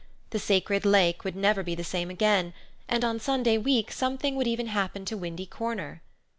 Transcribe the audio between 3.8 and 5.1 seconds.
something would even happen